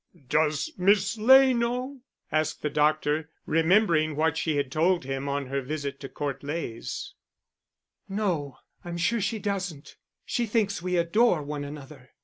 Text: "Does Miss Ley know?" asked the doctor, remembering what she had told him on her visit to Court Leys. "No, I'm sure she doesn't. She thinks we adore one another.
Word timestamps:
"Does 0.29 0.71
Miss 0.79 1.15
Ley 1.19 1.53
know?" 1.53 1.99
asked 2.31 2.63
the 2.63 2.71
doctor, 2.71 3.29
remembering 3.45 4.15
what 4.15 4.35
she 4.35 4.55
had 4.57 4.71
told 4.71 5.03
him 5.05 5.29
on 5.29 5.45
her 5.45 5.61
visit 5.61 5.99
to 5.99 6.09
Court 6.09 6.41
Leys. 6.43 7.13
"No, 8.09 8.57
I'm 8.83 8.97
sure 8.97 9.21
she 9.21 9.37
doesn't. 9.37 9.97
She 10.25 10.47
thinks 10.47 10.81
we 10.81 10.97
adore 10.97 11.43
one 11.43 11.63
another. 11.63 12.09